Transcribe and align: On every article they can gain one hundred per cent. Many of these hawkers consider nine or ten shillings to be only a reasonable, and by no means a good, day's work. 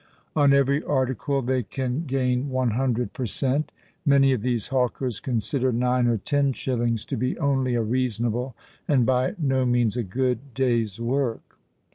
On 0.35 0.51
every 0.51 0.83
article 0.83 1.43
they 1.43 1.61
can 1.61 2.05
gain 2.07 2.49
one 2.49 2.71
hundred 2.71 3.13
per 3.13 3.27
cent. 3.27 3.71
Many 4.03 4.33
of 4.33 4.41
these 4.41 4.69
hawkers 4.69 5.19
consider 5.19 5.71
nine 5.71 6.07
or 6.07 6.17
ten 6.17 6.53
shillings 6.53 7.05
to 7.05 7.15
be 7.15 7.37
only 7.37 7.75
a 7.75 7.83
reasonable, 7.83 8.55
and 8.87 9.05
by 9.05 9.35
no 9.37 9.63
means 9.63 9.95
a 9.97 10.03
good, 10.03 10.55
day's 10.55 10.99
work. 10.99 11.59